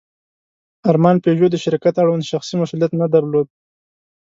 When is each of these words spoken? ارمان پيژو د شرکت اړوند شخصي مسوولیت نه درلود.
ارمان 0.89 1.15
پيژو 1.23 1.47
د 1.51 1.55
شرکت 1.63 1.93
اړوند 2.01 2.23
شخصي 2.31 2.53
مسوولیت 2.61 2.91
نه 3.01 3.07
درلود. 3.13 3.47